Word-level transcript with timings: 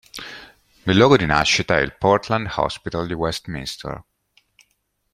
Il 0.87 0.95
luogo 0.97 1.15
di 1.15 1.27
nascita 1.27 1.77
è 1.77 1.81
il 1.81 1.95
Portland 1.95 2.49
Hospital 2.55 3.05
di 3.05 3.13
Westminster. 3.13 4.03